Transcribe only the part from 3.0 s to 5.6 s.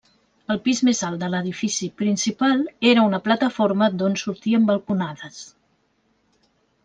una plataforma d'on sortien balconades.